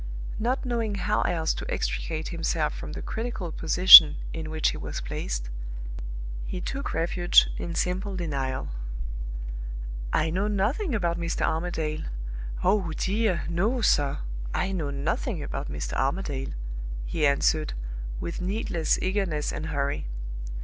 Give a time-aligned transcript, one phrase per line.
[0.39, 4.99] Not knowing how else to extricate himself from the critical position in which he was
[4.99, 5.51] placed,
[6.47, 8.69] he took refuge in simple denial.
[10.11, 11.43] "I know nothing about Mr.
[11.43, 12.05] Armadale
[12.63, 14.17] oh dear, no, sir,
[14.55, 15.93] I know nothing about Mr.
[15.93, 16.55] Armadale,"
[17.05, 17.73] he answered,
[18.19, 20.07] with needless eagerness and hurry.